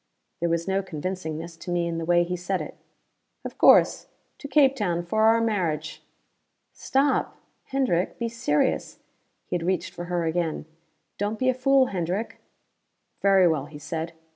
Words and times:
There 0.39 0.49
was 0.49 0.67
no 0.67 0.81
convincingness 0.81 1.55
to 1.59 1.69
me 1.69 1.85
in 1.87 1.99
the 1.99 2.05
way 2.05 2.23
he 2.23 2.35
said 2.35 2.59
it. 2.59 2.75
"Of 3.45 3.59
course. 3.59 4.07
To 4.39 4.47
Cape 4.47 4.75
Town 4.75 5.03
for 5.05 5.25
our 5.25 5.39
marriage." 5.39 6.01
"Stop! 6.73 7.37
Hendrick, 7.65 8.17
be 8.17 8.27
serious!" 8.27 8.97
He 9.45 9.55
had 9.55 9.61
reached 9.63 9.93
for 9.93 10.05
her 10.05 10.25
again. 10.25 10.65
"Don't 11.19 11.37
be 11.37 11.49
a 11.49 11.53
fool, 11.53 11.85
Hendrick." 11.93 12.39
"Very 13.21 13.47
well," 13.47 13.67
he 13.67 13.77
said. 13.77 14.13